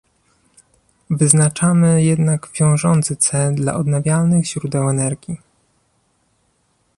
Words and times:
Wyznaczamy 1.09 2.03
jednak 2.03 2.49
wiążący 2.59 3.15
cel 3.15 3.55
dla 3.55 3.75
odnawialnych 3.75 4.45
źródeł 4.45 4.89
energii 4.89 5.37